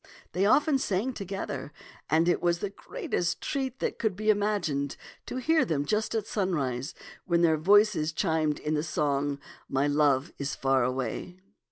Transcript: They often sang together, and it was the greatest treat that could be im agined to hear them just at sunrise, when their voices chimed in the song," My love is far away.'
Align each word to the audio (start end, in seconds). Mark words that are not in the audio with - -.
They 0.31 0.47
often 0.47 0.79
sang 0.79 1.13
together, 1.13 1.71
and 2.09 2.27
it 2.27 2.41
was 2.41 2.57
the 2.57 2.71
greatest 2.71 3.39
treat 3.39 3.77
that 3.81 3.99
could 3.99 4.15
be 4.15 4.31
im 4.31 4.39
agined 4.39 4.95
to 5.27 5.35
hear 5.35 5.63
them 5.63 5.85
just 5.85 6.15
at 6.15 6.25
sunrise, 6.25 6.95
when 7.25 7.43
their 7.43 7.55
voices 7.57 8.11
chimed 8.11 8.57
in 8.57 8.73
the 8.73 8.81
song," 8.81 9.37
My 9.69 9.85
love 9.85 10.33
is 10.39 10.55
far 10.55 10.83
away.' 10.83 11.37